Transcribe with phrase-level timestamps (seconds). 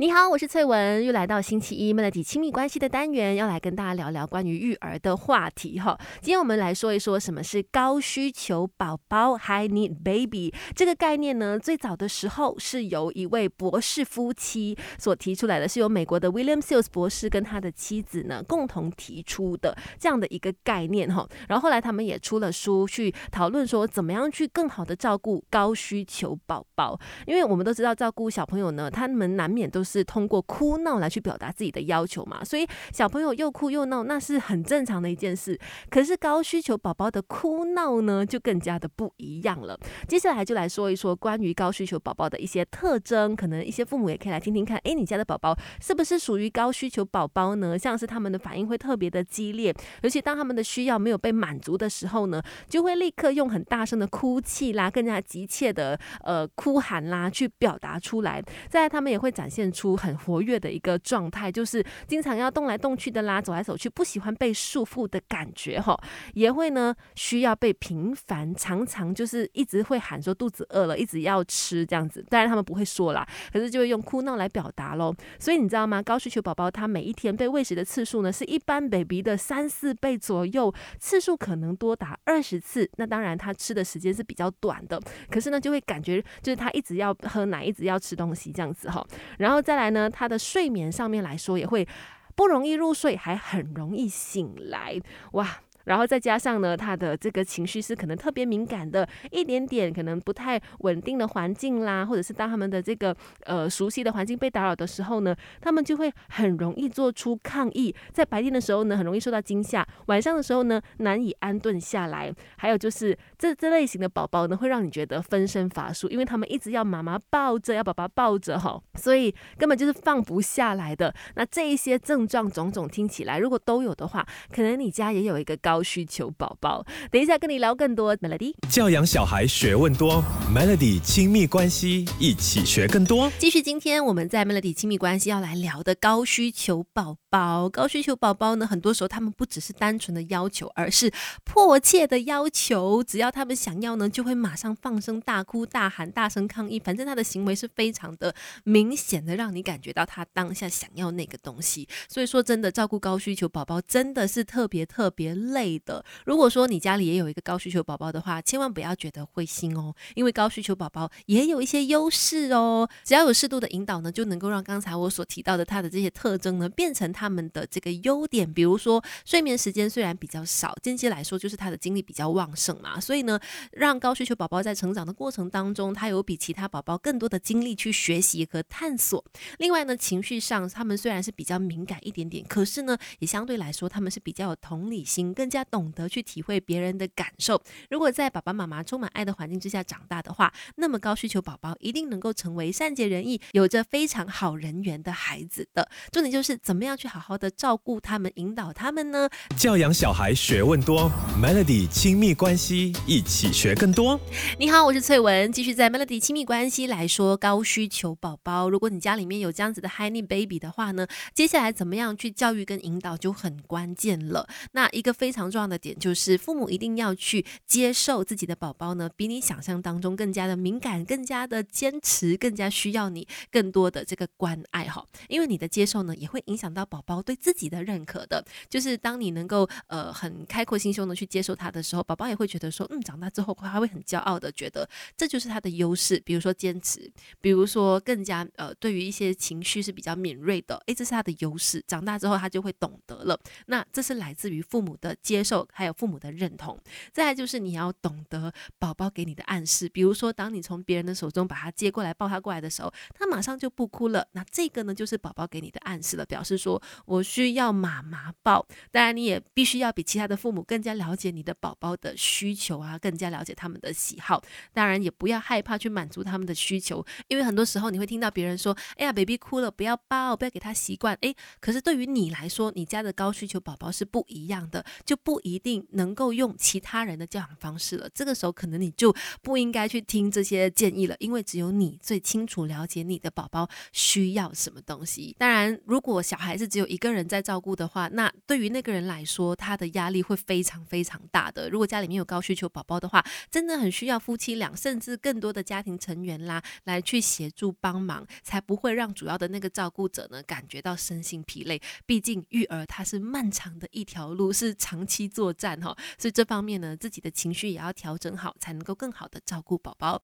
[0.00, 5.94] 你好，我是翠文，又来到星期一 Melody 亲密关系的单元，要来跟大家聊聊关于育儿的话题哈。
[6.22, 11.58] 今天我们来说一说什么是高需求宝宝 （High Need Baby） 这个概念呢？
[11.58, 21.28] 最早的时候是由一位博士夫妻所提出来的，是由美国的 William Seals 博士跟他的妻子呢共同提出的这样的一个概念哈。
[21.46, 29.89] 然后后来他们也出了书去讨论说，怎么样去更好的照顾高需求宝宝，因为我们都知道照顾小朋友呢，他们难免都是。
[29.90, 35.58] 是通过哭闹来去表达自己的要求嘛，所以小朋友又哭又闹，那是很正常的一件事。
[35.90, 39.78] 可是高需求宝宝的哭闹呢，就更加的不一样了。
[40.06, 47.78] 接下来就来说一说关于高需求宝宝的一些特征，可能一些父母也可以来听听看，哎，你家的宝宝是不是属于高需求宝宝呢？
[47.78, 58.42] 像是他们的反应会特别的激烈，尤其当他们的需要没有被满足的时候呢，就会立刻用很大声的哭泣啦，更加急切的呃哭喊啦去表达出来。
[58.68, 60.00] 再，他们也会展现出。
[60.00, 65.94] 很活跃的一个状态，就是经常要动来动去的啦，走来走去，不喜欢被束缚的感觉哈，
[66.32, 72.24] 也会呢需要被频繁，常常就是一直会喊说肚子饿了，一直要吃这样子。
[72.30, 75.14] 当然他们不会说啦，可是就会用哭闹来表达喽。
[75.38, 76.02] 所以你知道吗？
[76.02, 82.88] 高需求宝宝他每一天被喂食的次数呢，是一般 baby 的三四倍左右，次数可能多达二十次。
[82.96, 84.98] 那当然他吃的时间是比较短的，
[85.30, 89.06] 可是呢就会感觉就是他一直要喝奶，一直要吃东西这样子哈，
[89.36, 89.59] 然后。
[89.60, 91.86] 再来呢，他的睡眠上面来说也会
[92.34, 95.00] 不容易入睡，还很容易醒来，
[95.32, 95.60] 哇！
[95.90, 107.92] 然后再加上呢，他的这个情绪是可能特别敏感的，一点点可能不太稳定的环境啦，或者是当他们的这个呃熟悉的环境被打扰的时候呢，他们就会很容易做出抗议。
[108.12, 112.32] 在白天的时候呢，很容易受到惊吓；晚上的时候呢，难以安顿下来。
[112.56, 121.12] 还有就是这这类型的宝宝呢，会让你觉得分身乏术，因为他们一直要妈妈抱着，要爸爸抱着哈，所以根本就是放不下来的。
[121.34, 125.79] 那这一些症状种种听起来，如果都有的话，可能你家也有一个高。
[125.80, 128.14] 高需求宝宝，等一下跟你聊更多。
[128.18, 130.22] Melody 教养小孩学问多
[130.54, 133.32] ，Melody 亲密关系一起学更多。
[133.38, 137.70] 继续今天我们在 Melody 亲密关系要来聊的高需求宝宝。
[137.70, 141.10] 高需求宝宝呢，很多时候他们不只是单纯的要求，而是
[141.44, 143.02] 迫切的要求。
[143.02, 146.78] 只要他们想要呢，就会马上放声大哭大喊，大声抗议。
[146.78, 148.34] 反正他的行为是非常的
[148.64, 151.88] 明显的，让你感觉到他当下想要那个东西。
[152.06, 155.59] 所以说，真的照顾高需求宝宝真的是特别特别累。
[155.60, 162.88] 类的，如果说你家里也有一个高需求宝宝的话，千万不要觉得灰心哦，因为高需求宝宝也有一些优势哦。
[163.04, 168.50] 只要有适度的引导呢，就能够让刚才我所提到的他的这些特征呢，变成他们的这个优点。
[168.50, 173.38] 比如说，睡眠时间虽然比较少，间接来说就是他的精力比较旺盛嘛，所以呢，
[173.72, 179.22] 让高需求宝宝在成长的过程当中，他有比其他宝宝更多的精力去学习和探索。
[179.58, 187.60] 另外呢，情绪上他们虽然是比较敏感一点点，可是呢，也相对来说他们是比较有同理心，更加懂得去体会别人的感受。
[187.90, 195.90] 如果在爸爸妈妈充满爱的环境之下长大的话，那么高需求宝宝一定能够成为善解人意、有着非常好人缘的孩子的。
[196.12, 199.28] 重点就是怎么样去好好的照顾他们、引导他们呢？
[199.56, 201.10] 教养小孩学问多
[201.42, 204.20] ，Melody 亲密关系一起学更多。
[204.56, 208.70] 你好，我是翠文，继续在 Melody 亲密关系来说高需求宝宝。
[208.70, 214.46] 如果你家里面有这样子的 High Need Baby 的话呢，接下来怎么样去教育跟引导就很关键了。
[214.72, 215.39] 那一个非常。
[215.40, 225.04] 常重要的点就是，父母一定要去接受自己的宝宝呢，比你想象当中更加的敏感，更加的坚持，更加需要你更多的这个关爱哈。
[225.28, 228.44] 因为你的接受呢，也会影响到宝宝对自己的认可的。
[228.68, 236.20] 就是当你能够呃很开阔心胸的去接受他的时候，宝宝也会觉得说，嗯，长大之后他会很骄傲的觉得这就是他的优势。
[236.24, 241.82] 比如说坚持，比如说更加呃对于一些情绪是比较敏锐的，诶，这是他的优势。
[241.86, 243.40] 长大之后他就会懂得了。
[243.66, 245.16] 那这是来自于父母的。
[245.30, 246.76] 接受还有父母的认同，
[247.12, 258.66] 再就是你要懂得宝宝给你的暗示，比如说当你从别人的手中把他接过来抱他过来的时候，他马上就不哭了，那这个呢就是宝宝给你的暗示了，表示说我需要妈妈抱。
[258.90, 264.42] 当然你也必须要比其他的父母更加了解你的宝宝的需求啊，更加了解他们的喜好。
[264.72, 271.16] 当然也不要害怕去满足他们的需求，因为很多时候你会听到别人说，哎呀，baby 哭了，不要抱，不要给他习惯。
[271.20, 275.19] 哎，可是对于你来说，你家的高需求宝宝是不一样的，就。
[275.22, 278.08] 不一定能够用其他人的教养方式了。
[278.14, 285.34] 这个时候，可能你就不应该去听这些建议了，因为只有你最清楚了解你的宝宝需要什么东西。
[285.38, 291.68] 当然，如果小孩子只有一个人在照顾的话，那对于那个人来说，他的压力会非常非常大的。
[291.70, 301.80] 如果家里面有高需求宝宝的话，真的很需要夫妻俩甚至更多的家庭成员啦，来去协助帮忙，才不会让主要的那个照顾者呢感觉到身心疲累。
[302.06, 310.18] 毕竟育儿它是漫长的一条路，是长期作战哈，所以这方面呢，自己的情绪也要调整好，才能够更好的照顾宝宝。